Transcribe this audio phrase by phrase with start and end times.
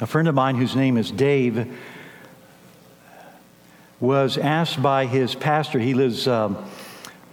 [0.00, 1.76] a friend of mine whose name is Dave
[3.98, 6.56] was asked by his pastor, he lives um,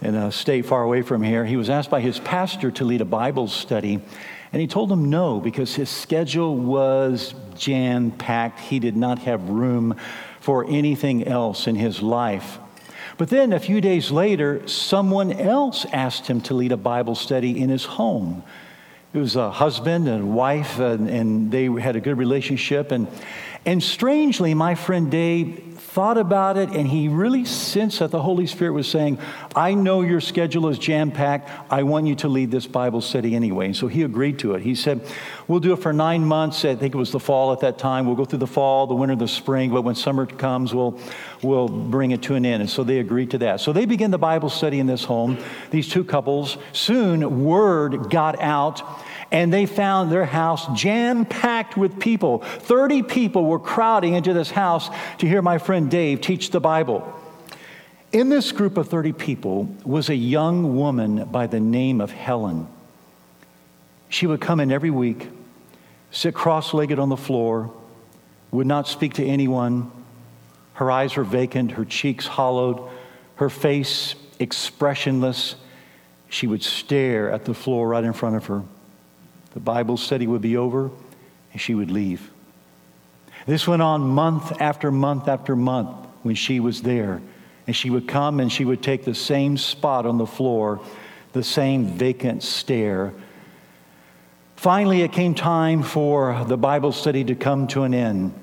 [0.02, 3.00] in a state far away from here, he was asked by his pastor to lead
[3.00, 4.00] a Bible study.
[4.52, 8.58] And he told him no because his schedule was jam packed.
[8.58, 9.94] He did not have room
[10.40, 12.58] for anything else in his life.
[13.16, 17.60] But then a few days later, someone else asked him to lead a Bible study
[17.60, 18.42] in his home.
[19.14, 22.92] It was a husband and wife, and, and they had a good relationship.
[22.92, 23.08] And,
[23.64, 28.46] and strangely, my friend Dave thought about it and he really sensed that the Holy
[28.46, 29.18] Spirit was saying,
[29.54, 31.48] I know your schedule is jam packed.
[31.72, 33.64] I want you to lead this Bible study anyway.
[33.64, 34.60] And so he agreed to it.
[34.60, 35.00] He said,
[35.48, 36.66] We'll do it for nine months.
[36.66, 38.04] I think it was the fall at that time.
[38.04, 41.00] We'll go through the fall, the winter, the spring, but when summer comes, we'll,
[41.40, 42.60] we'll bring it to an end.
[42.60, 43.60] And so they agreed to that.
[43.60, 45.38] So they began the Bible study in this home,
[45.70, 46.58] these two couples.
[46.74, 48.82] Soon, word got out
[49.32, 52.38] and they found their house jam packed with people.
[52.38, 57.12] 30 people were crowding into this house to hear my friend Dave teach the Bible.
[58.12, 62.68] In this group of 30 people was a young woman by the name of Helen.
[64.08, 65.28] She would come in every week,
[66.10, 67.72] sit cross legged on the floor,
[68.52, 69.90] would not speak to anyone.
[70.74, 72.88] Her eyes were vacant, her cheeks hollowed,
[73.36, 75.56] her face expressionless.
[76.28, 78.62] She would stare at the floor right in front of her.
[79.56, 80.90] The Bible study would be over
[81.50, 82.30] and she would leave.
[83.46, 87.22] This went on month after month after month when she was there.
[87.66, 90.82] And she would come and she would take the same spot on the floor,
[91.32, 93.14] the same vacant stare.
[94.56, 98.34] Finally, it came time for the Bible study to come to an end.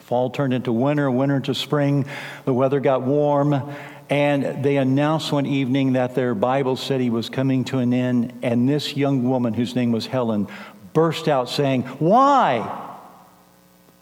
[0.00, 2.04] Fall turned into winter, winter into spring.
[2.44, 3.74] The weather got warm,
[4.10, 8.38] and they announced one evening that their Bible study was coming to an end.
[8.42, 10.48] And this young woman, whose name was Helen,
[10.92, 12.90] burst out saying, Why?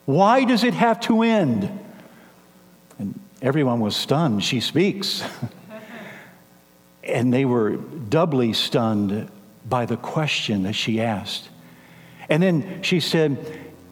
[0.05, 1.79] Why does it have to end?
[2.99, 4.43] And everyone was stunned.
[4.43, 5.23] She speaks.
[7.05, 9.31] and they were doubly stunned
[9.69, 11.49] by the question that she asked.
[12.29, 13.39] And then she said,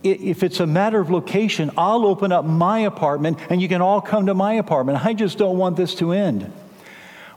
[0.03, 4.00] if it's a matter of location, I'll open up my apartment and you can all
[4.00, 5.05] come to my apartment.
[5.05, 6.50] I just don't want this to end.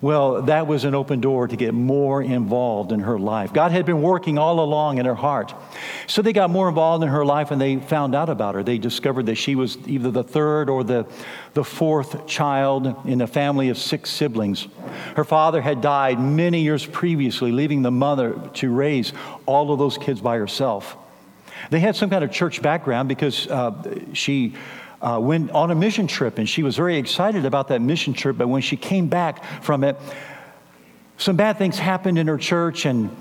[0.04, 3.54] Well, that was an open door to get more involved in her life.
[3.54, 5.54] God had been working all along in her heart.
[6.08, 8.64] So they got more involved in her life and they found out about her.
[8.64, 11.08] They discovered that she was either the third or the,
[11.54, 14.68] the fourth child in a family of six siblings.
[15.16, 19.14] Her father had died many years previously, leaving the mother to raise
[19.46, 20.98] all of those kids by herself.
[21.70, 24.54] They had some kind of church background because uh, she
[25.02, 28.38] uh, went on a mission trip and she was very excited about that mission trip.
[28.38, 29.98] But when she came back from it,
[31.18, 33.16] some bad things happened in her church and,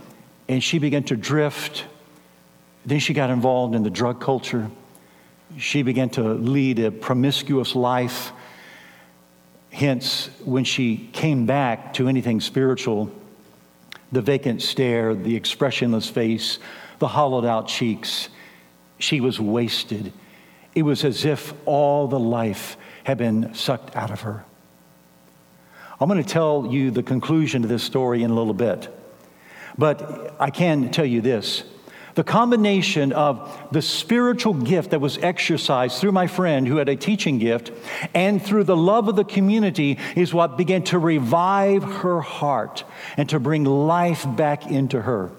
[0.48, 1.84] and she began to drift.
[2.86, 4.70] Then she got involved in the drug culture.
[5.58, 8.32] She began to lead a promiscuous life.
[9.70, 13.10] Hence, when she came back to anything spiritual,
[14.12, 16.58] the vacant stare, the expressionless face,
[16.98, 18.28] the hollowed out cheeks.
[18.98, 20.12] She was wasted.
[20.74, 24.44] It was as if all the life had been sucked out of her.
[25.98, 28.88] I'm going to tell you the conclusion to this story in a little bit.
[29.78, 31.64] But I can tell you this
[32.14, 36.96] the combination of the spiritual gift that was exercised through my friend who had a
[36.96, 37.72] teaching gift
[38.14, 42.84] and through the love of the community is what began to revive her heart
[43.16, 45.30] and to bring life back into her.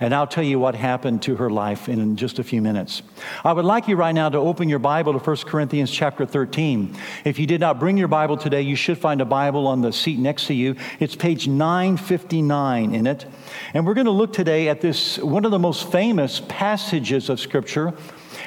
[0.00, 3.02] And I'll tell you what happened to her life in just a few minutes.
[3.44, 6.94] I would like you right now to open your Bible to 1 Corinthians chapter 13.
[7.24, 9.92] If you did not bring your Bible today, you should find a Bible on the
[9.92, 10.76] seat next to you.
[11.00, 13.26] It's page 959 in it.
[13.72, 17.40] And we're going to look today at this, one of the most famous passages of
[17.40, 17.94] Scripture.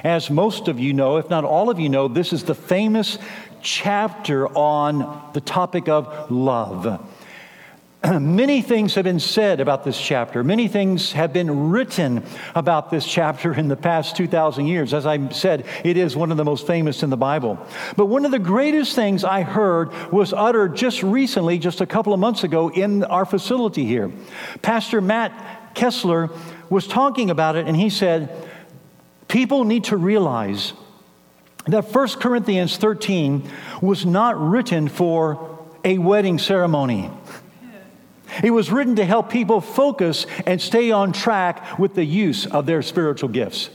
[0.03, 3.17] As most of you know, if not all of you know, this is the famous
[3.61, 7.01] chapter on the topic of love.
[8.19, 10.41] Many things have been said about this chapter.
[10.41, 12.23] Many things have been written
[12.55, 14.93] about this chapter in the past 2,000 years.
[14.93, 17.59] As I said, it is one of the most famous in the Bible.
[17.97, 22.13] But one of the greatest things I heard was uttered just recently, just a couple
[22.13, 24.09] of months ago, in our facility here.
[24.61, 26.29] Pastor Matt Kessler
[26.69, 28.47] was talking about it, and he said,
[29.27, 30.71] People need to realize
[31.67, 33.49] that 1 Corinthians 13
[33.81, 37.11] was not written for a wedding ceremony.
[38.43, 42.65] It was written to help people focus and stay on track with the use of
[42.65, 43.69] their spiritual gifts.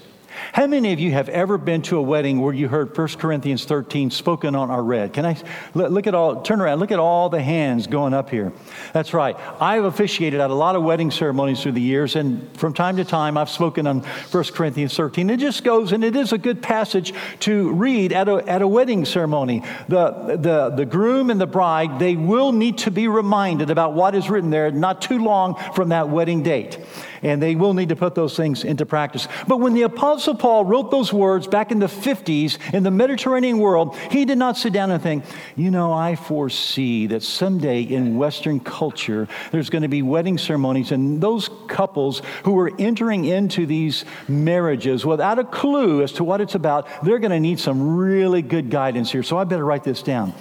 [0.53, 3.65] How many of you have ever been to a wedding where you heard 1 Corinthians
[3.65, 5.13] 13 spoken on or read?
[5.13, 5.37] Can I
[5.75, 8.53] look at all, turn around, look at all the hands going up here.
[8.93, 9.37] That's right.
[9.61, 13.05] I've officiated at a lot of wedding ceremonies through the years, and from time to
[13.05, 15.31] time I've spoken on 1 Corinthians 13.
[15.31, 18.69] It just goes, and it is a good passage to read at a, at a
[18.69, 19.63] wedding ceremony.
[19.89, 24.15] The, the, the groom and the bride, they will need to be reminded about what
[24.15, 26.79] is written there not too long from that wedding date
[27.25, 29.27] and they will need to put those things into practice.
[29.49, 33.59] But when the Apostle Paul wrote those words back in the 50s in the Mediterranean
[33.59, 35.25] world, he did not sit down and think,
[35.57, 40.93] you know, I foresee that someday in Western culture there's going to be wedding ceremonies,
[40.93, 46.41] and those couples who are entering into these marriages without a clue as to what
[46.41, 49.23] it's about, they're going to need some really good guidance here.
[49.23, 50.35] So I better write this down.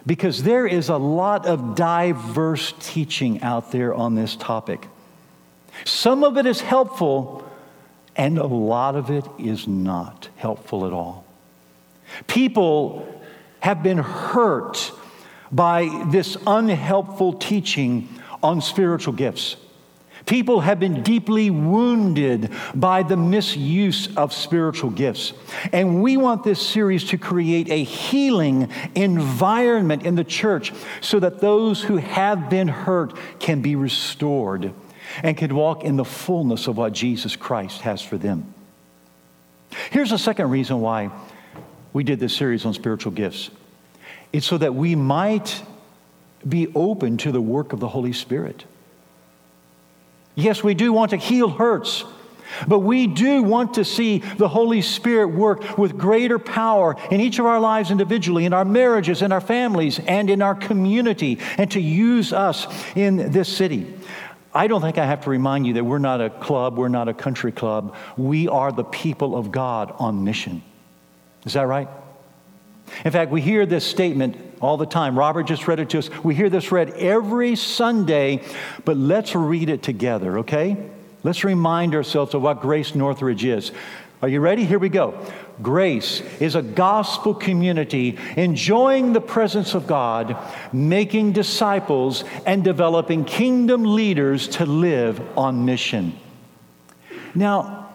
[0.07, 4.88] because there is a lot of diverse teaching out there on this topic.
[5.83, 7.48] Some of it is helpful,
[8.15, 11.25] and a lot of it is not helpful at all.
[12.25, 13.21] People
[13.59, 14.92] have been hurt
[15.51, 18.07] by this unhelpful teaching
[18.42, 19.57] on spiritual gifts.
[20.27, 25.31] People have been deeply wounded by the misuse of spiritual gifts.
[25.71, 31.39] And we want this series to create a healing environment in the church so that
[31.39, 34.74] those who have been hurt can be restored
[35.24, 38.53] and can walk in the fullness of what Jesus Christ has for them.
[39.91, 41.09] Here's a second reason why
[41.94, 43.50] we did this series on spiritual gifts
[44.33, 45.63] it's so that we might
[46.47, 48.65] be open to the work of the Holy Spirit.
[50.38, 52.06] Yes, we do want to heal hurts,
[52.68, 57.39] but we do want to see the Holy Spirit work with greater power in each
[57.39, 61.72] of our lives individually, in our marriages, in our families, and in our community, and
[61.72, 63.92] to use us in this city.
[64.54, 67.07] I don't think I have to remind you that we're not a club, we're not
[67.07, 67.95] a country club.
[68.16, 70.62] We are the people of God on mission.
[71.48, 71.89] Is that right?
[73.04, 75.18] In fact, we hear this statement all the time.
[75.18, 76.09] Robert just read it to us.
[76.24, 78.44] We hear this read every Sunday,
[78.86, 80.77] but let's read it together, okay?
[81.24, 83.71] Let's remind ourselves of what Grace Northridge is.
[84.21, 84.65] Are you ready?
[84.65, 85.13] Here we go.
[85.62, 90.38] Grace is a gospel community enjoying the presence of God,
[90.74, 96.17] making disciples, and developing kingdom leaders to live on mission.
[97.36, 97.89] Now,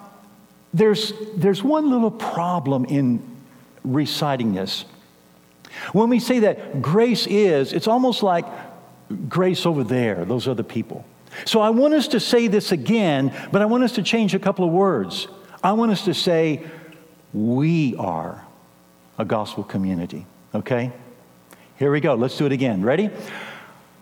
[0.75, 3.23] there's, there's one little problem in
[3.85, 4.85] reciting this.
[5.93, 8.45] When we say that grace is, it's almost like
[9.29, 11.05] grace over there, those other people.
[11.45, 14.39] So I want us to say this again, but I want us to change a
[14.39, 15.29] couple of words.
[15.63, 16.65] I want us to say,
[17.33, 18.45] we are
[19.19, 20.93] a gospel community, okay?
[21.79, 22.15] Here we go.
[22.15, 22.83] Let's do it again.
[22.83, 23.11] Ready?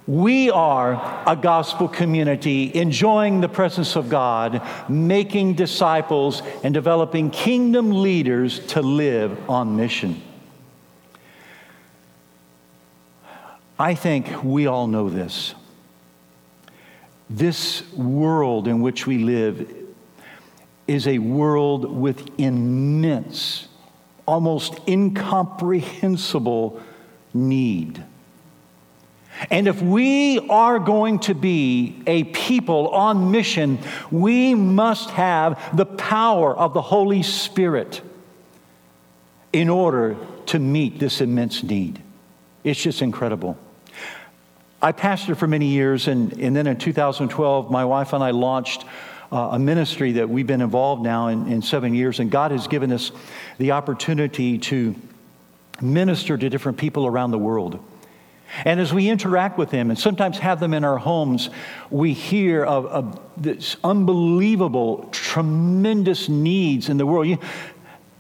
[0.07, 8.03] We are a gospel community enjoying the presence of God, making disciples, and developing kingdom
[8.03, 10.21] leaders to live on mission.
[13.81, 15.55] I think we all know this.
[17.31, 19.75] This world in which we live
[20.87, 23.69] is a world with immense,
[24.27, 26.83] almost incomprehensible
[27.33, 28.05] need.
[29.51, 33.79] And if we are going to be a people on mission,
[34.11, 38.03] we must have the power of the Holy Spirit.
[39.53, 42.01] in order to meet this immense need.
[42.63, 43.59] It's just incredible.
[44.83, 48.85] I pastored for many years, and, and then in 2012, my wife and I launched
[49.31, 52.67] uh, a ministry that we've been involved now in, in seven years, and God has
[52.67, 53.13] given us
[53.59, 54.95] the opportunity to
[55.83, 57.79] minister to different people around the world.
[58.65, 61.51] And as we interact with them and sometimes have them in our homes,
[61.91, 67.29] we hear of, of this unbelievable, tremendous needs in the world.
[67.29, 67.39] You,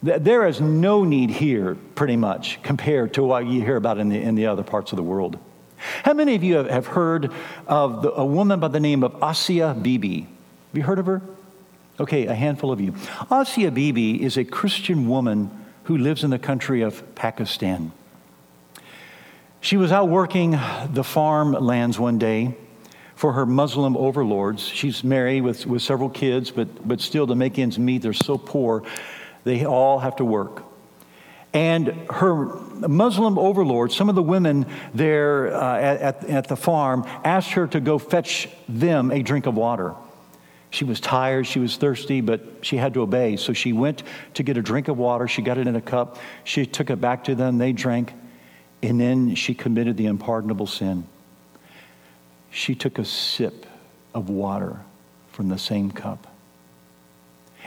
[0.02, 4.20] there is no need here, pretty much, compared to what you hear about in the,
[4.20, 5.38] in the other parts of the world.
[6.04, 7.32] How many of you have, heard
[7.66, 10.20] of the, a woman by the name of Asia Bibi?
[10.20, 10.28] Have
[10.74, 11.22] you heard of her?
[11.98, 12.94] Okay, a handful of you.
[13.30, 15.50] Asia Bibi is a Christian woman
[15.84, 17.92] who lives in the country of Pakistan.
[19.60, 20.52] She was out working
[20.92, 22.54] the farm lands one day
[23.14, 24.66] for her Muslim overlords.
[24.66, 28.38] She's married with, with several kids, but, but still to make ends meet, they're so
[28.38, 28.82] poor,
[29.44, 30.64] they all have to work.
[31.52, 32.46] And her
[32.88, 37.80] Muslim overlords, some of the women there uh, at, at the farm, asked her to
[37.80, 39.94] go fetch them a drink of water.
[40.70, 43.36] She was tired, she was thirsty, but she had to obey.
[43.36, 44.04] So she went
[44.34, 45.26] to get a drink of water.
[45.26, 46.18] She got it in a cup.
[46.44, 47.58] She took it back to them.
[47.58, 48.12] They drank.
[48.82, 51.06] And then she committed the unpardonable sin.
[52.52, 53.66] She took a sip
[54.14, 54.80] of water
[55.32, 56.28] from the same cup.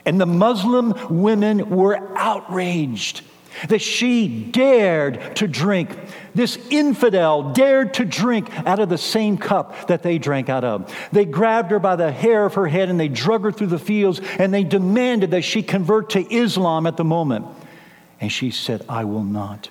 [0.06, 3.22] And the Muslim women were outraged
[3.70, 5.90] that she dared to drink,
[6.36, 10.94] this infidel dared to drink out of the same cup that they drank out of.
[11.12, 13.80] They grabbed her by the hair of her head and they drug her through the
[13.80, 17.46] fields and they demanded that she convert to Islam at the moment.
[18.20, 19.70] And she said, I will not.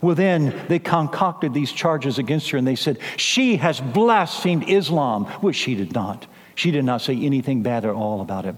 [0.00, 5.24] Well, then they concocted these charges against her and they said, She has blasphemed Islam,
[5.40, 6.26] which she did not.
[6.54, 8.54] She did not say anything bad at all about it.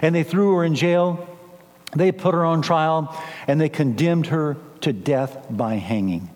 [0.00, 1.28] And they threw her in jail
[1.94, 3.14] they put her on trial
[3.46, 6.30] and they condemned her to death by hanging.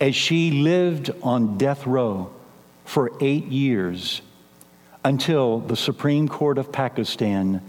[0.00, 2.32] As she lived on death row
[2.84, 4.20] for eight years
[5.04, 7.62] until the Supreme Court of Pakistan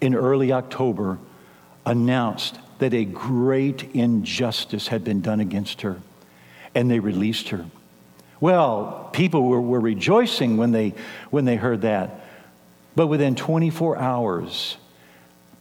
[0.00, 1.18] in early October
[1.84, 6.00] announced that a great injustice had been done against her
[6.74, 7.66] and they released her.
[8.40, 10.94] Well, people were, were rejoicing when they,
[11.30, 12.20] when they heard that.
[12.96, 14.76] But within 24 hours,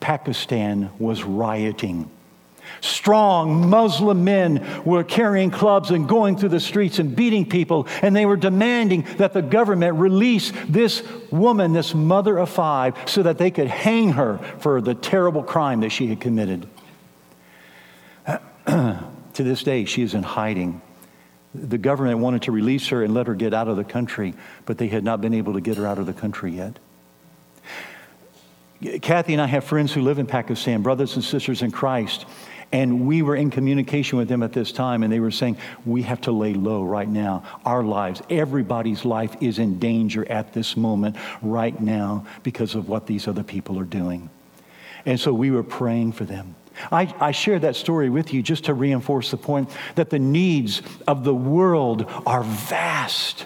[0.04, 2.12] Pakistan was rioting.
[2.82, 8.14] Strong Muslim men were carrying clubs and going through the streets and beating people, and
[8.14, 13.38] they were demanding that the government release this woman, this mother of five, so that
[13.38, 16.68] they could hang her for the terrible crime that she had committed.
[18.66, 19.04] to
[19.38, 20.82] this day, she is in hiding.
[21.56, 24.34] The government wanted to release her and let her get out of the country,
[24.66, 26.78] but they had not been able to get her out of the country yet.
[29.02, 32.26] Kathy and I have friends who live in Pakistan, brothers and sisters in Christ.
[32.72, 36.02] And we were in communication with them at this time, and they were saying, We
[36.04, 37.44] have to lay low right now.
[37.66, 43.06] Our lives, everybody's life is in danger at this moment, right now, because of what
[43.06, 44.30] these other people are doing.
[45.06, 46.56] And so we were praying for them.
[46.92, 50.82] I, I share that story with you just to reinforce the point that the needs
[51.08, 53.46] of the world are vast.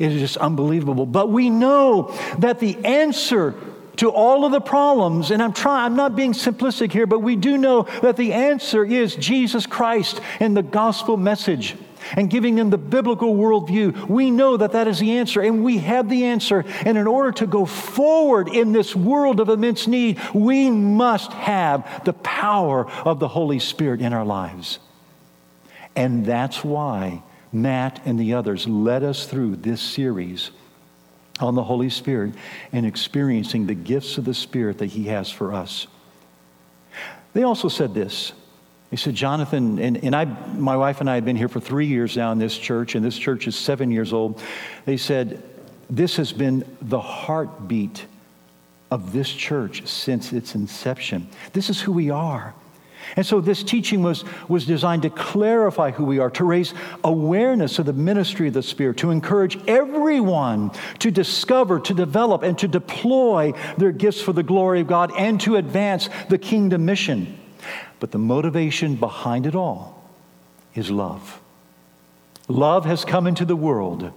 [0.00, 1.06] It is just unbelievable.
[1.06, 3.54] But we know that the answer
[3.96, 7.36] to all of the problems, and I'm trying, I'm not being simplistic here, but we
[7.36, 11.76] do know that the answer is Jesus Christ and the gospel message
[12.12, 14.08] and giving them the biblical worldview.
[14.08, 16.64] We know that that is the answer, and we have the answer.
[16.84, 22.04] And in order to go forward in this world of immense need, we must have
[22.04, 24.78] the power of the Holy Spirit in our lives.
[25.96, 27.22] And that's why
[27.52, 30.50] Matt and the others led us through this series
[31.40, 32.34] on the Holy Spirit
[32.72, 35.86] and experiencing the gifts of the Spirit that He has for us.
[37.32, 38.32] They also said this.
[38.90, 41.86] They said, Jonathan, and, and I, my wife and I have been here for three
[41.86, 44.40] years now in this church, and this church is seven years old.
[44.84, 45.42] They said,
[45.90, 48.06] This has been the heartbeat
[48.92, 51.28] of this church since its inception.
[51.52, 52.54] This is who we are.
[53.16, 57.78] And so this teaching was, was designed to clarify who we are, to raise awareness
[57.78, 60.70] of the ministry of the Spirit, to encourage everyone
[61.00, 65.40] to discover, to develop, and to deploy their gifts for the glory of God and
[65.42, 67.38] to advance the kingdom mission.
[68.00, 70.10] But the motivation behind it all
[70.74, 71.40] is love.
[72.48, 74.12] Love has come into the world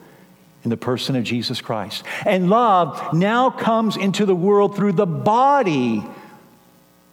[0.64, 2.04] in the person of Jesus Christ.
[2.26, 6.04] And love now comes into the world through the body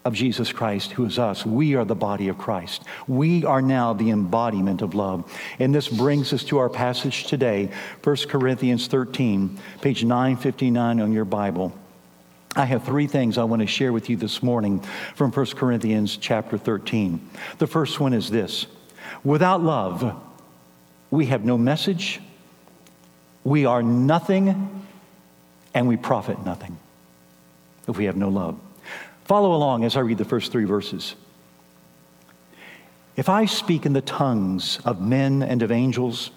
[0.05, 1.47] of Jesus Christ, who is us.
[1.47, 2.83] We are the body of Christ.
[3.09, 5.31] We are now the embodiment of love.
[5.59, 7.71] And this brings us to our passage today,
[8.03, 11.73] 1 Corinthians 13, page 959 on your Bible.
[12.55, 14.81] I have three things I want to share with you this morning
[15.15, 17.31] from 1 Corinthians chapter 13.
[17.59, 18.67] The first one is this
[19.25, 20.15] Without love,
[21.11, 22.21] we have no message,
[23.43, 24.87] we are nothing,
[25.73, 26.79] and we profit nothing
[27.89, 28.59] if we have no love.
[29.25, 31.15] Follow along as I read the first three verses.
[33.17, 36.31] If I speak in the tongues of men and of angels,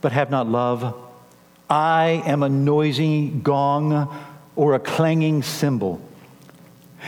[0.00, 0.94] but have not love,
[1.68, 4.14] I am a noisy gong
[4.54, 6.00] or a clanging cymbal.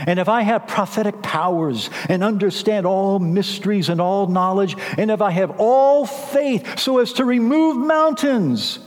[0.07, 5.23] And if I have prophetic powers and understand all mysteries and all knowledge, and if
[5.23, 8.79] I have all faith so as to remove mountains,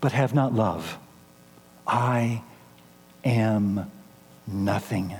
[0.00, 0.98] but have not love,
[1.86, 2.42] I
[3.24, 3.90] am
[4.46, 5.14] nothing.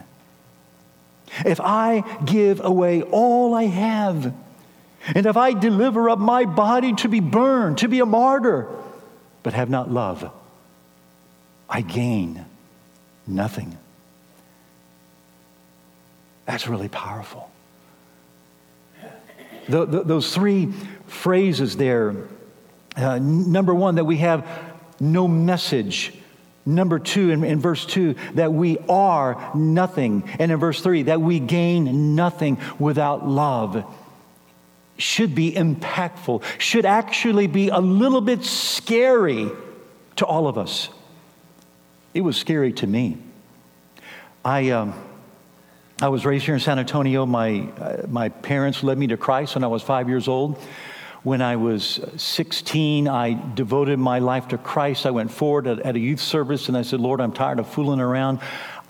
[1.44, 4.32] If I give away all I have,
[5.14, 8.68] and if I deliver up my body to be burned, to be a martyr,
[9.42, 10.30] but have not love,
[11.68, 12.44] I gain
[13.26, 13.76] nothing.
[16.46, 17.50] That's really powerful.
[19.68, 20.72] The, the, those three
[21.06, 22.28] phrases there
[22.96, 24.46] uh, number one, that we have
[25.00, 26.12] no message.
[26.66, 30.24] Number two, in, in verse two, that we are nothing.
[30.38, 33.84] And in verse three, that we gain nothing without love.
[34.96, 39.50] Should be impactful, should actually be a little bit scary
[40.16, 40.88] to all of us.
[42.14, 43.18] It was scary to me.
[44.44, 44.94] I, um,
[46.00, 47.26] I was raised here in San Antonio.
[47.26, 50.58] My, uh, my parents led me to Christ when I was five years old.
[51.24, 55.06] When I was 16, I devoted my life to Christ.
[55.06, 57.66] I went forward at, at a youth service and I said, Lord, I'm tired of
[57.66, 58.40] fooling around.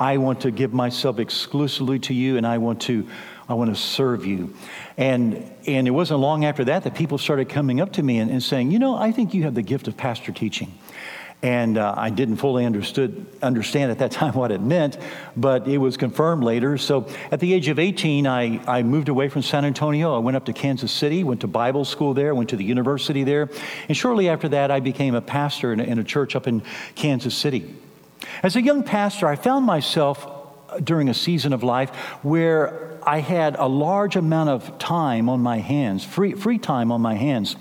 [0.01, 3.07] I want to give myself exclusively to you and I want to,
[3.49, 4.53] I want to serve you.
[4.97, 8.29] And, and it wasn't long after that that people started coming up to me and,
[8.29, 10.77] and saying, You know, I think you have the gift of pastor teaching.
[11.45, 14.99] And uh, I didn't fully understood, understand at that time what it meant,
[15.37, 16.77] but it was confirmed later.
[16.77, 20.17] So at the age of 18, I, I moved away from San Antonio.
[20.17, 23.23] I went up to Kansas City, went to Bible school there, went to the university
[23.23, 23.49] there.
[23.89, 26.63] And shortly after that, I became a pastor in in a church up in
[26.95, 27.75] Kansas City.
[28.43, 30.27] As a young pastor, I found myself
[30.83, 31.91] during a season of life
[32.25, 37.01] where I had a large amount of time on my hands, free, free time on
[37.01, 37.57] my hands.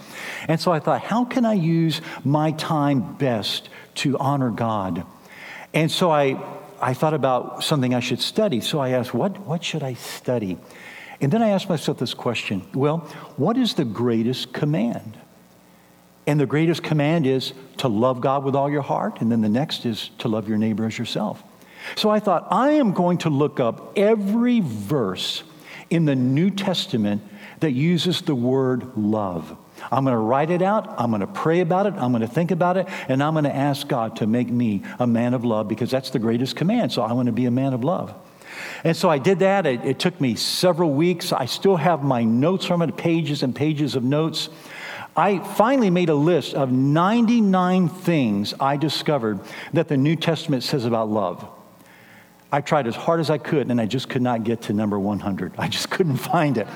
[0.47, 5.05] And so I thought, how can I use my time best to honor God?
[5.73, 6.41] And so I,
[6.81, 8.61] I thought about something I should study.
[8.61, 10.57] So I asked, what, what should I study?
[11.21, 12.97] And then I asked myself this question well,
[13.37, 15.17] what is the greatest command?
[16.25, 19.19] And the greatest command is to love God with all your heart.
[19.21, 21.43] And then the next is to love your neighbor as yourself.
[21.95, 25.43] So I thought, I am going to look up every verse
[25.89, 27.21] in the New Testament
[27.59, 29.57] that uses the word love.
[29.91, 30.99] I'm going to write it out.
[30.99, 31.93] I'm going to pray about it.
[31.95, 32.87] I'm going to think about it.
[33.07, 36.09] And I'm going to ask God to make me a man of love because that's
[36.11, 36.91] the greatest command.
[36.91, 38.13] So I want to be a man of love.
[38.83, 39.65] And so I did that.
[39.65, 41.31] It, it took me several weeks.
[41.31, 44.49] I still have my notes from it, pages and pages of notes.
[45.15, 49.39] I finally made a list of 99 things I discovered
[49.73, 51.47] that the New Testament says about love.
[52.53, 54.99] I tried as hard as I could, and I just could not get to number
[54.99, 55.53] 100.
[55.57, 56.67] I just couldn't find it.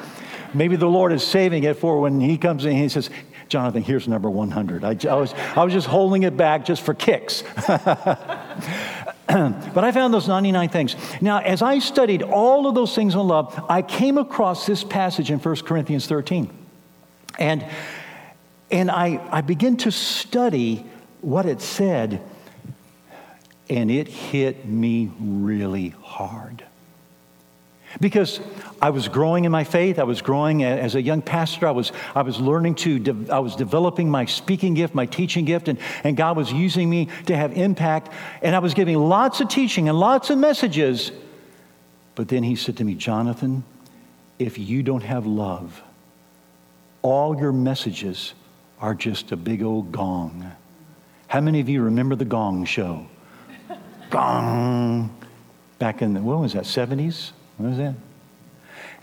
[0.54, 3.12] Maybe the Lord is saving it for when He comes in and He says,
[3.48, 4.84] Jonathan, here's number 100.
[4.84, 7.44] I, I, was, I was just holding it back just for kicks.
[9.28, 10.96] but I found those 99 things.
[11.22, 15.30] Now, as I studied all of those things on love, I came across this passage
[15.30, 16.50] in 1 Corinthians 13.
[17.38, 17.63] And,
[18.72, 20.86] and I, I began to study
[21.22, 22.22] what it said
[23.69, 26.63] and it hit me really hard.
[28.01, 28.39] Because
[28.82, 31.91] I was growing in my faith, I was growing as a young pastor, I was,
[32.13, 35.80] I was learning to, de- I was developing my speaking gift, my teaching gift, and,
[36.03, 38.12] and God was using me to have impact.
[38.41, 41.12] And I was giving lots of teaching and lots of messages.
[42.15, 43.63] But then He said to me, Jonathan,
[44.38, 45.82] if you don't have love,
[47.01, 48.34] all your messages
[48.80, 50.51] are just a big old gong.
[51.27, 53.08] How many of you remember the gong show?
[54.10, 55.15] Gong.
[55.80, 57.32] Back in the, what was that, 70s?
[57.58, 57.96] What was that?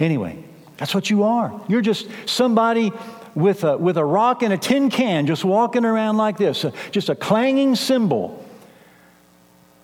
[0.00, 0.44] Anyway,
[0.76, 1.60] that's what you are.
[1.68, 2.92] You're just somebody
[3.34, 6.70] with a, with a rock and a tin can just walking around like this, uh,
[6.90, 8.44] just a clanging cymbal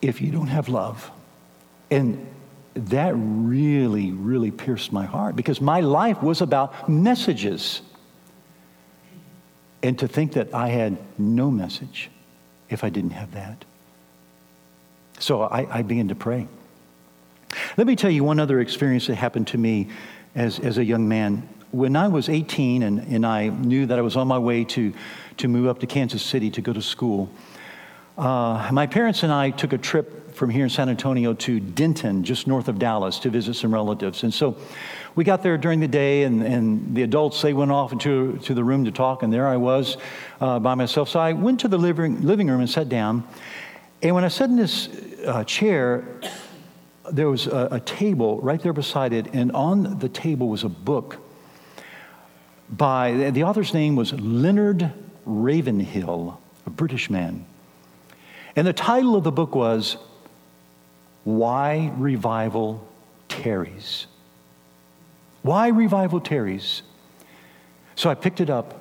[0.02, 1.11] if you don't have love.
[1.90, 2.26] And
[2.74, 7.83] that really, really pierced my heart because my life was about messages.
[9.83, 12.11] And to think that I had no message
[12.68, 13.64] if I didn't have that.
[15.20, 16.48] So I, I began to pray.
[17.76, 19.88] Let me tell you one other experience that happened to me
[20.35, 21.48] as, as a young man.
[21.70, 24.92] When I was 18 and, and I knew that I was on my way to,
[25.37, 27.30] to move up to Kansas City to go to school,
[28.20, 32.22] Uh, my parents and I took a trip from here in San Antonio to Denton,
[32.22, 34.24] just north of Dallas, to visit some relatives.
[34.24, 34.59] And so
[35.14, 38.52] we got there during the day, and, and the adults, they went off into to
[38.52, 39.96] the room to talk, and there I was
[40.42, 41.09] uh, by myself.
[41.09, 43.24] So I went to the living, living room and sat down.
[44.02, 44.88] And when I sat in this
[45.26, 46.20] uh, chair,
[47.12, 50.68] there was a, a table right there beside it, and on the table was a
[50.68, 51.18] book
[52.70, 54.92] by the author's name was Leonard
[55.24, 57.44] Ravenhill, a British man.
[58.56, 59.96] And the title of the book was
[61.24, 62.86] Why Revival
[63.28, 64.06] Tarries.
[65.42, 66.82] Why Revival Tarries.
[67.96, 68.80] So I picked it up.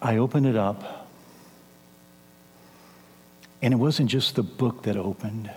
[0.00, 1.05] I opened it up.
[3.62, 5.50] And it wasn't just the book that opened,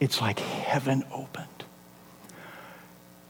[0.00, 1.48] it's like heaven opened.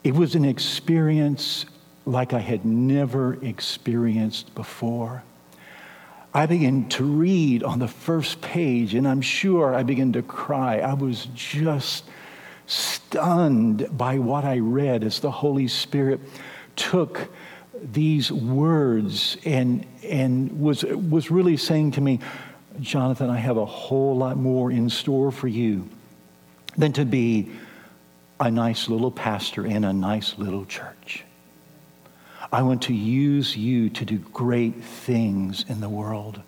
[0.02, 1.66] It was an experience
[2.06, 5.22] like I had never experienced before.
[6.35, 10.78] I began to read on the first page, and I'm sure I began to cry.
[10.78, 12.04] I was just
[12.66, 16.20] stunned by what I read as the Holy Spirit
[16.74, 17.28] took
[17.74, 22.20] these words and, and was, was really saying to me,
[22.80, 25.88] Jonathan, I have a whole lot more in store for you
[26.76, 27.50] than to be
[28.40, 31.24] a nice little pastor in a nice little church.
[32.50, 36.40] I want to use you to do great things in the world.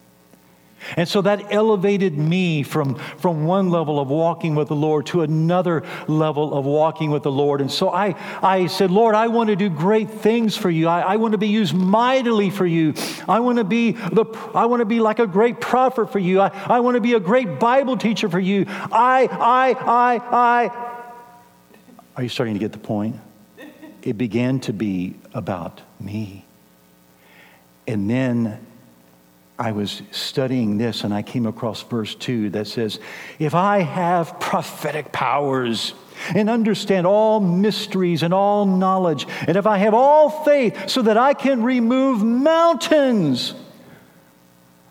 [0.97, 5.23] And so that elevated me from, from one level of walking with the Lord to
[5.23, 7.61] another level of walking with the Lord.
[7.61, 10.89] And so I, I said, Lord, I want to do great things for you.
[10.89, 12.95] I, I want to be used mightily for you.
[13.29, 16.41] I want to be the I want to be like a great prophet for you.
[16.41, 18.65] I, I want to be a great Bible teacher for you.
[18.69, 20.91] I, I, I, I.
[22.17, 23.17] Are you starting to get the point?
[24.03, 26.45] It began to be about me.
[27.87, 28.65] And then
[29.59, 32.99] I was studying this and I came across verse 2 that says,
[33.39, 35.95] If I have prophetic powers
[36.35, 41.17] and understand all mysteries and all knowledge, and if I have all faith so that
[41.17, 43.55] I can remove mountains,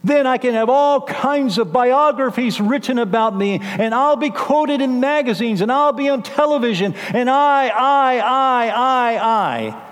[0.01, 4.81] then I can have all kinds of biographies written about me, and I'll be quoted
[4.81, 9.89] in magazines, and I'll be on television, and I, I, I, I, I.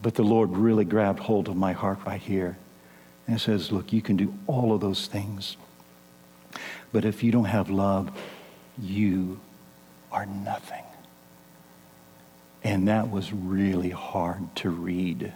[0.00, 2.56] But the Lord really grabbed hold of my heart right here
[3.26, 5.56] and it says, Look, you can do all of those things.
[6.92, 8.10] But if you don't have love,
[8.78, 9.40] you
[10.10, 10.84] are nothing.
[12.64, 15.32] And that was really hard to read.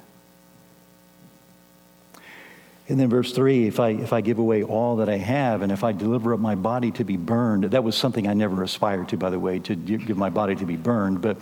[2.88, 5.72] And then verse 3 if I, if I give away all that I have and
[5.72, 9.08] if I deliver up my body to be burned, that was something I never aspired
[9.08, 11.20] to, by the way, to give my body to be burned.
[11.20, 11.38] But,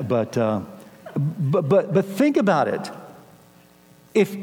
[0.00, 0.62] but, uh,
[1.16, 2.90] but, but, but think about it.
[4.14, 4.36] If,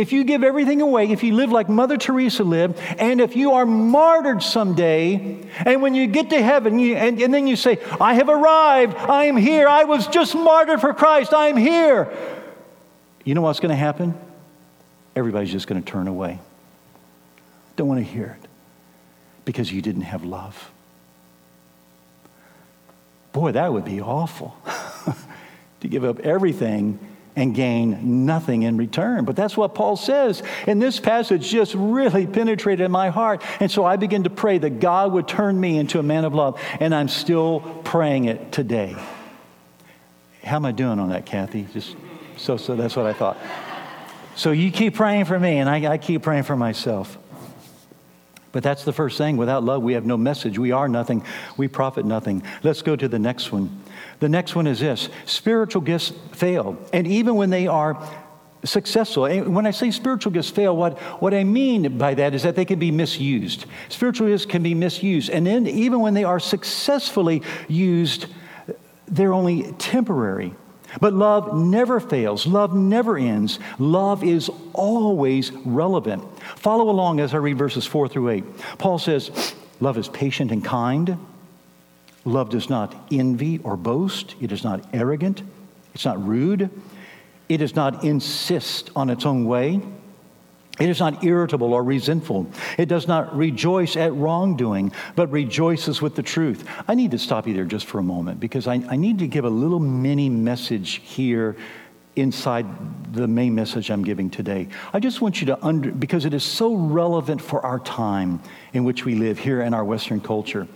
[0.00, 3.52] if you give everything away, if you live like Mother Teresa lived, and if you
[3.52, 7.78] are martyred someday, and when you get to heaven, you, and, and then you say,
[8.00, 12.12] I have arrived, I am here, I was just martyred for Christ, I am here.
[13.24, 14.14] You know what's going to happen?
[15.16, 16.38] everybody's just going to turn away.
[17.74, 18.48] Don't want to hear it
[19.44, 20.70] because you didn't have love.
[23.32, 24.56] Boy, that would be awful
[25.80, 26.98] to give up everything
[27.36, 29.26] and gain nothing in return.
[29.26, 30.42] But that's what Paul says.
[30.66, 33.42] And this passage just really penetrated my heart.
[33.60, 36.34] And so I began to pray that God would turn me into a man of
[36.34, 36.60] love.
[36.80, 38.96] And I'm still praying it today.
[40.42, 41.66] How am I doing on that, Kathy?
[41.72, 41.94] Just
[42.38, 43.36] so, so that's what I thought.
[44.34, 47.18] So you keep praying for me, and I, I keep praying for myself.
[48.52, 49.36] But that's the first thing.
[49.36, 50.58] Without love, we have no message.
[50.58, 51.24] We are nothing.
[51.56, 52.42] We profit nothing.
[52.62, 53.82] Let's go to the next one.
[54.20, 56.78] The next one is this spiritual gifts fail.
[56.92, 58.02] And even when they are
[58.64, 62.42] successful, and when I say spiritual gifts fail, what, what I mean by that is
[62.42, 63.66] that they can be misused.
[63.88, 65.30] Spiritual gifts can be misused.
[65.30, 68.26] And then, even when they are successfully used,
[69.06, 70.54] they're only temporary.
[71.00, 72.46] But love never fails.
[72.46, 73.58] Love never ends.
[73.78, 76.24] Love is always relevant.
[76.56, 78.44] Follow along as I read verses 4 through 8.
[78.78, 81.18] Paul says, Love is patient and kind.
[82.26, 84.34] Love does not envy or boast.
[84.40, 85.42] It is not arrogant.
[85.94, 86.68] It's not rude.
[87.48, 89.80] It does not insist on its own way.
[90.78, 92.46] It is not irritable or resentful.
[92.76, 96.68] It does not rejoice at wrongdoing, but rejoices with the truth.
[96.86, 99.26] I need to stop you there just for a moment because I, I need to
[99.26, 101.56] give a little mini message here
[102.16, 102.66] inside
[103.14, 104.68] the main message I'm giving today.
[104.92, 108.40] I just want you to under, because it is so relevant for our time
[108.72, 110.66] in which we live here in our Western culture.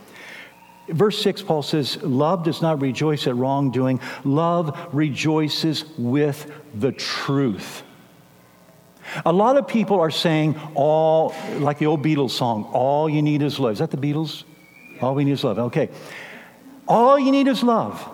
[0.92, 7.83] Verse 6, Paul says, Love does not rejoice at wrongdoing, love rejoices with the truth.
[9.24, 13.42] A lot of people are saying all, like the old Beatles song, all you need
[13.42, 13.72] is love.
[13.72, 14.44] Is that the Beatles?
[15.00, 15.59] All we need is love.
[15.59, 15.88] Okay.
[16.87, 18.09] All you need is love.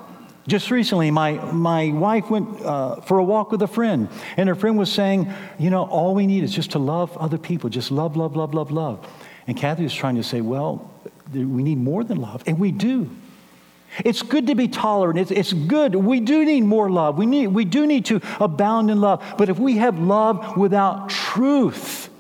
[0.47, 4.55] Just recently, my, my wife went uh, for a walk with a friend, and her
[4.55, 7.69] friend was saying, You know, all we need is just to love other people.
[7.69, 9.07] Just love, love, love, love, love.
[9.49, 10.91] And Kathy was trying to say, Well,
[11.33, 12.43] we need more than love.
[12.47, 13.11] And we do.
[14.05, 15.19] It's good to be tolerant.
[15.19, 15.95] It's, it's good.
[15.95, 17.17] We do need more love.
[17.17, 19.23] We, need, we do need to abound in love.
[19.39, 22.11] But if we have love without truth,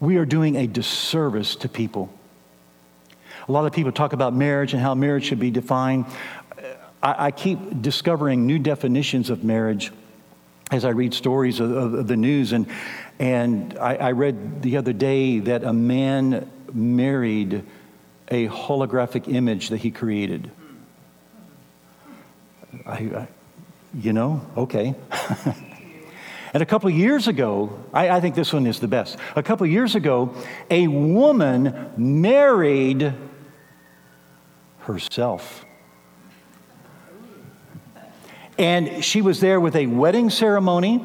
[0.00, 2.12] we are doing a disservice to people.
[3.48, 6.06] A lot of people talk about marriage and how marriage should be defined.
[7.02, 9.90] I, I keep discovering new definitions of marriage
[10.70, 12.52] as I read stories of, of, of the news.
[12.52, 12.66] And,
[13.18, 17.64] and I, I read the other day that a man married
[18.30, 20.50] a holographic image that he created.
[22.86, 23.28] I, I,
[23.94, 24.94] you know, okay.
[26.52, 29.16] and a couple years ago, I, I, think this one is the best.
[29.34, 30.34] A couple years ago,
[30.70, 33.14] a woman married
[34.80, 35.64] herself.
[38.58, 41.04] And she was there with a wedding ceremony,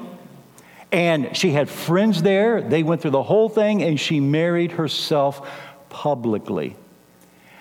[0.91, 2.61] and she had friends there.
[2.61, 5.47] They went through the whole thing, and she married herself
[5.89, 6.75] publicly.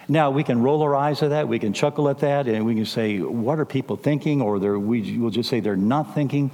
[0.09, 2.75] Now, we can roll our eyes at that, we can chuckle at that, and we
[2.75, 4.41] can say, What are people thinking?
[4.43, 6.51] Or we will just say they're not thinking.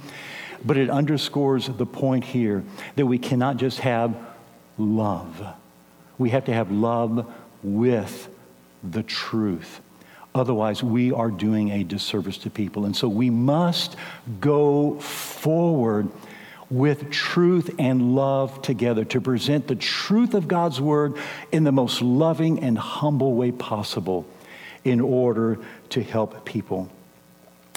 [0.63, 2.63] But it underscores the point here
[2.95, 4.15] that we cannot just have
[4.77, 5.41] love,
[6.17, 7.31] we have to have love
[7.63, 8.29] with
[8.83, 9.81] the truth.
[10.35, 12.85] Otherwise, we are doing a disservice to people.
[12.85, 13.95] And so we must
[14.39, 16.09] go forward
[16.69, 21.17] with truth and love together to present the truth of God's word
[21.51, 24.25] in the most loving and humble way possible
[24.83, 26.89] in order to help people.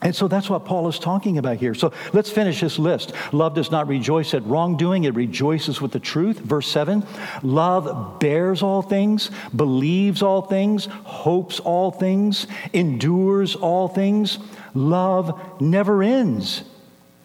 [0.02, 1.74] And so that's what Paul is talking about here.
[1.74, 3.12] So let's finish this list.
[3.32, 6.40] Love does not rejoice at wrongdoing, it rejoices with the truth.
[6.40, 7.06] Verse 7
[7.44, 14.38] Love bears all things, believes all things, hopes all things, endures all things.
[14.74, 16.64] Love never ends.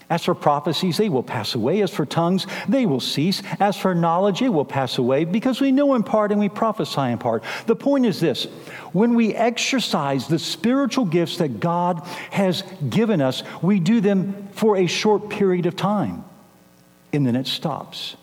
[0.09, 1.81] As for prophecies, they will pass away.
[1.81, 3.41] As for tongues, they will cease.
[3.59, 7.01] As for knowledge, it will pass away because we know in part and we prophesy
[7.01, 7.43] in part.
[7.65, 8.45] The point is this
[8.93, 14.77] when we exercise the spiritual gifts that God has given us, we do them for
[14.77, 16.23] a short period of time
[17.11, 18.15] and then it stops.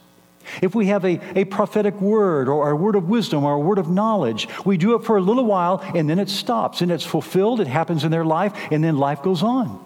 [0.63, 3.79] If we have a, a prophetic word or a word of wisdom or a word
[3.79, 7.05] of knowledge, we do it for a little while and then it stops and it's
[7.05, 9.84] fulfilled, it happens in their life, and then life goes on.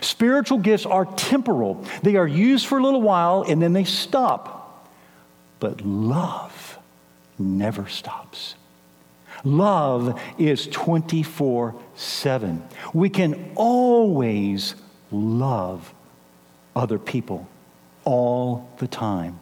[0.00, 4.88] Spiritual gifts are temporal, they are used for a little while and then they stop.
[5.60, 6.78] But love
[7.38, 8.54] never stops.
[9.44, 12.62] Love is 24 7.
[12.92, 14.74] We can always
[15.10, 15.92] love
[16.74, 17.48] other people
[18.04, 19.38] all the time.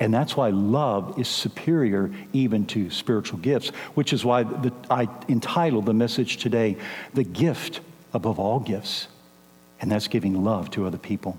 [0.00, 5.08] And that's why love is superior even to spiritual gifts, which is why the, I
[5.28, 6.76] entitled the message today,
[7.14, 7.80] The Gift
[8.12, 9.08] Above All Gifts
[9.80, 11.38] and that's giving love to other people.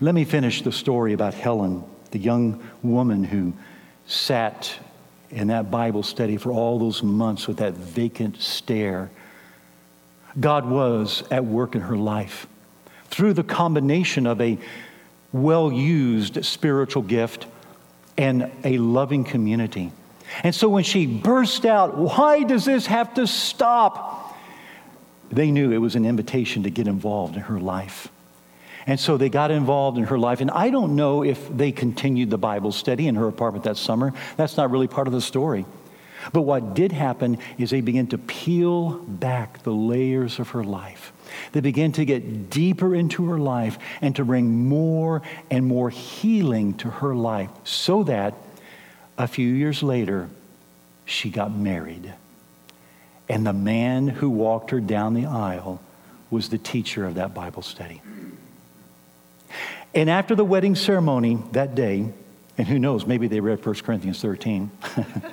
[0.00, 3.52] Let me finish the story about Helen, the young woman who
[4.06, 4.78] sat
[5.30, 9.10] in that Bible study for all those months with that vacant stare.
[10.38, 12.46] God was at work in her life
[13.08, 14.58] through the combination of a
[15.32, 17.46] well used spiritual gift
[18.16, 19.92] and a loving community.
[20.42, 24.25] And so when she burst out, Why does this have to stop?
[25.30, 28.08] They knew it was an invitation to get involved in her life.
[28.86, 30.40] And so they got involved in her life.
[30.40, 34.12] And I don't know if they continued the Bible study in her apartment that summer.
[34.36, 35.66] That's not really part of the story.
[36.32, 41.12] But what did happen is they began to peel back the layers of her life.
[41.52, 46.74] They began to get deeper into her life and to bring more and more healing
[46.74, 48.34] to her life so that
[49.18, 50.28] a few years later,
[51.04, 52.12] she got married.
[53.28, 55.80] And the man who walked her down the aisle
[56.30, 58.02] was the teacher of that Bible study.
[59.94, 62.12] And after the wedding ceremony that day,
[62.58, 64.70] and who knows, maybe they read 1 Corinthians 13.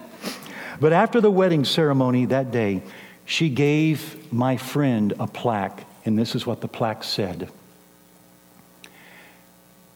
[0.79, 2.81] but after the wedding ceremony that day,
[3.25, 7.49] she gave my friend a plaque, and this is what the plaque said.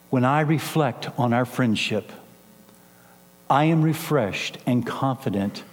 [0.09, 2.11] When I reflect on our friendship,
[3.49, 5.63] I am refreshed and confident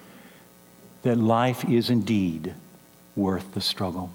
[1.05, 2.55] that life is indeed
[3.15, 4.11] worth the struggle.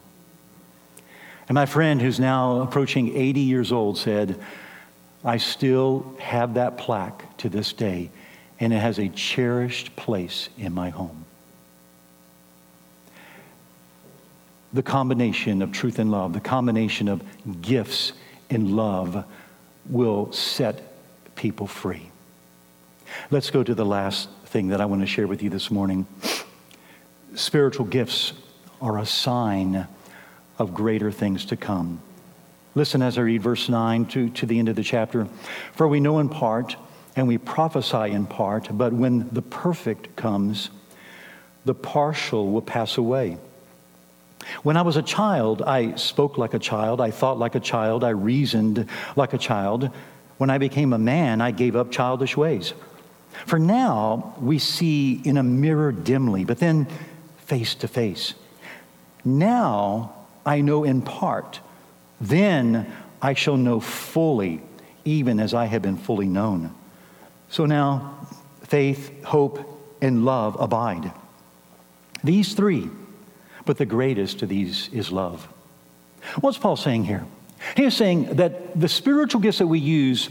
[1.48, 4.40] And my friend, who's now approaching 80 years old, said,
[5.24, 8.12] I still have that plaque to this day,
[8.60, 11.26] and it has a cherished place in my home.
[14.74, 17.24] The combination of truth and love, the combination of
[17.62, 18.14] gifts
[18.50, 19.26] and love
[19.90, 20.84] will set
[21.36, 22.12] people free.
[23.32, 26.06] Let's go to the last thing that I want to share with you this morning.
[27.36, 28.34] Spiritual gifts
[28.82, 29.88] are a sign
[30.58, 32.02] of greater things to come.
[32.76, 35.28] Listen as I read verse 9 to, to the end of the chapter.
[35.74, 36.76] For we know in part
[37.16, 40.70] and we prophesy in part, but when the perfect comes,
[41.66, 43.38] the partial will pass away.
[44.64, 48.04] When I was a child, I spoke like a child, I thought like a child,
[48.04, 49.90] I reasoned like a child.
[50.38, 52.74] When I became a man, I gave up childish ways.
[53.46, 56.88] For now, we see in a mirror dimly, but then
[57.50, 58.36] face to face.
[59.26, 60.14] Now
[60.46, 61.60] I know in part,
[62.22, 64.62] then I shall know fully,
[65.04, 66.74] even as I have been fully known.
[67.50, 68.28] So now,
[68.64, 69.60] faith, hope,
[70.02, 71.12] and love abide.
[72.24, 72.90] These three,
[73.66, 75.48] but the greatest of these is love.
[76.40, 77.26] What's Paul saying here?
[77.76, 80.30] He is saying that the spiritual gifts that we use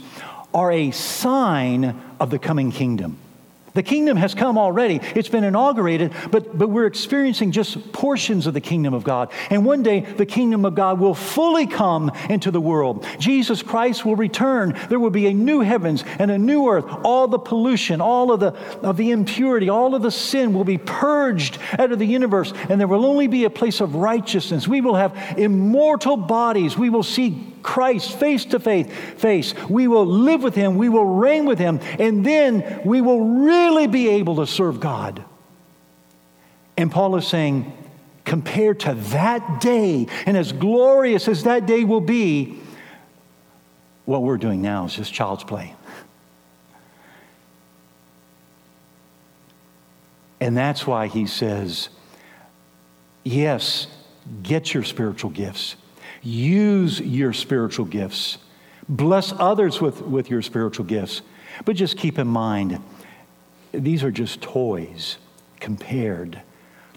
[0.54, 3.18] are a sign of the coming kingdom.
[3.78, 4.98] The kingdom has come already.
[5.14, 9.30] It's been inaugurated, but, but we're experiencing just portions of the kingdom of God.
[9.50, 13.06] And one day, the kingdom of God will fully come into the world.
[13.20, 14.76] Jesus Christ will return.
[14.88, 16.86] There will be a new heavens and a new earth.
[17.04, 20.78] All the pollution, all of the, of the impurity, all of the sin will be
[20.78, 24.66] purged out of the universe, and there will only be a place of righteousness.
[24.66, 26.76] We will have immortal bodies.
[26.76, 29.54] We will see Christ face to face, face.
[29.68, 33.86] We will live with him, we will reign with him, and then we will really
[33.86, 35.24] be able to serve God.
[36.76, 37.72] And Paul is saying,
[38.24, 42.60] compared to that day, and as glorious as that day will be,
[44.04, 45.74] what we're doing now is just child's play.
[50.40, 51.88] And that's why he says,
[53.24, 53.88] yes,
[54.42, 55.76] get your spiritual gifts.
[56.22, 58.38] Use your spiritual gifts.
[58.88, 61.22] Bless others with, with your spiritual gifts.
[61.64, 62.80] But just keep in mind,
[63.72, 65.18] these are just toys
[65.60, 66.40] compared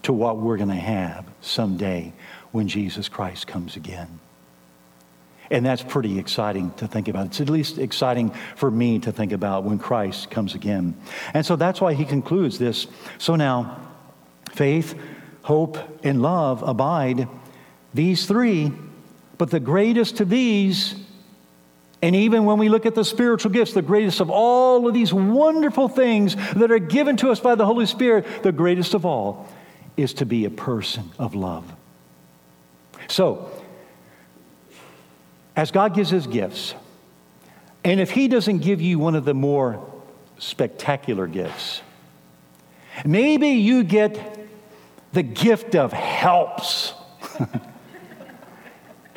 [0.03, 2.13] to what we're going to have someday
[2.51, 4.19] when Jesus Christ comes again.
[5.49, 7.25] And that's pretty exciting to think about.
[7.27, 10.95] It's at least exciting for me to think about when Christ comes again.
[11.33, 12.87] And so that's why he concludes this.
[13.17, 13.77] So now,
[14.53, 14.97] faith,
[15.43, 17.27] hope, and love abide.
[17.93, 18.71] These three
[19.41, 20.93] but the greatest of these,
[22.03, 25.11] and even when we look at the spiritual gifts, the greatest of all of these
[25.11, 29.47] wonderful things that are given to us by the Holy Spirit, the greatest of all
[29.97, 31.73] is to be a person of love.
[33.07, 33.49] So,
[35.55, 36.75] as God gives his gifts,
[37.83, 39.83] and if he doesn't give you one of the more
[40.37, 41.81] spectacular gifts,
[43.03, 44.37] maybe you get
[45.13, 46.93] the gift of helps.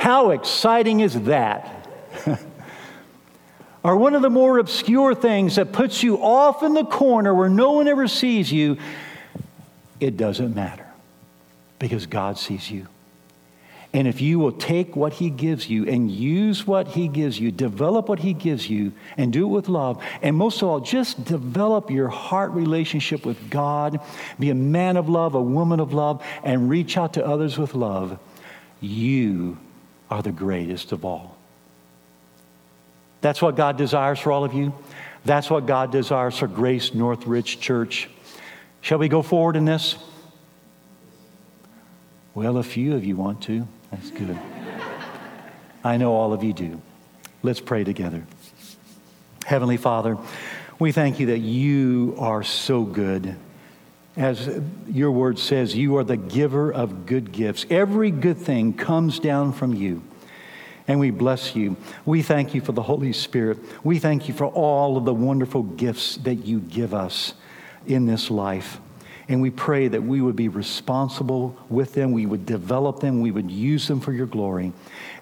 [0.05, 1.89] How exciting is that?
[3.83, 7.49] or one of the more obscure things that puts you off in the corner where
[7.49, 8.77] no one ever sees you,
[10.01, 10.87] it doesn't matter
[11.79, 12.87] because God sees you.
[13.95, 17.51] And if you will take what He gives you and use what He gives you,
[17.51, 21.25] develop what He gives you, and do it with love, and most of all, just
[21.25, 24.01] develop your heart relationship with God,
[24.39, 27.75] be a man of love, a woman of love, and reach out to others with
[27.75, 28.19] love,
[28.83, 29.57] you
[30.15, 31.37] are the greatest of all.
[33.21, 34.73] That's what God desires for all of you.
[35.25, 38.09] That's what God desires for Grace Northridge Church.
[38.81, 39.97] Shall we go forward in this?
[42.33, 43.67] Well, a few of you want to.
[43.91, 44.39] That's good.
[45.85, 46.81] I know all of you do.
[47.43, 48.25] Let's pray together.
[49.45, 50.17] Heavenly Father,
[50.79, 53.35] we thank you that you are so good.
[54.17, 57.67] As your word says, you are the giver of good gifts.
[57.69, 60.03] Every good thing comes down from you.
[60.87, 61.77] And we bless you.
[62.05, 63.59] We thank you for the Holy Spirit.
[63.83, 67.35] We thank you for all of the wonderful gifts that you give us
[67.87, 68.79] in this life.
[69.29, 73.31] And we pray that we would be responsible with them, we would develop them, we
[73.31, 74.73] would use them for your glory.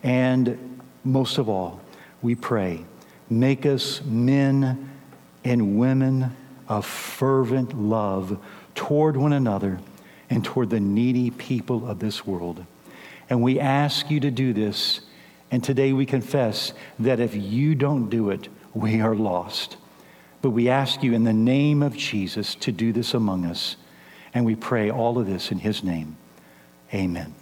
[0.03, 1.81] And most of all,
[2.21, 2.85] we pray,
[3.31, 4.91] make us men
[5.45, 6.37] and women
[6.69, 8.39] of fervent love
[8.75, 9.81] toward one another
[10.31, 12.65] and toward the needy people of this world.
[13.29, 15.01] And we ask you to do this.
[15.51, 19.77] And today we confess that if you don't do it, we are lost.
[20.41, 23.77] But we ask you in the name of Jesus to do this among us.
[24.35, 26.17] And we pray all of this in his name.
[26.93, 27.35] Amen.